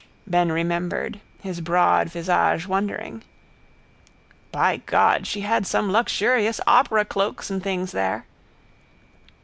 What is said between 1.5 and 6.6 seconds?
broad visage wondering. —By God, she had some luxurious